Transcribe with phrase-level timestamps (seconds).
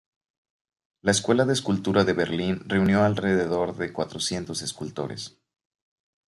[1.03, 5.37] La escuela de escultura de Berlín reunió a alrededor de cuatrocientos escultores.